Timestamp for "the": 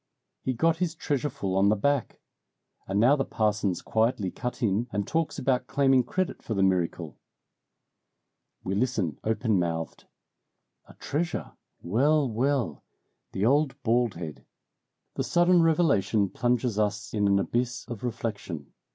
1.69-1.75, 3.15-3.23, 6.55-6.63, 13.33-13.45, 15.13-15.23